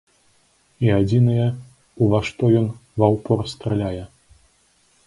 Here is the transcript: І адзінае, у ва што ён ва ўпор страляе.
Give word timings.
І 0.87 0.89
адзінае, 0.99 1.45
у 2.01 2.09
ва 2.15 2.23
што 2.31 2.43
ён 2.61 2.67
ва 3.03 3.07
ўпор 3.19 3.39
страляе. 3.55 4.03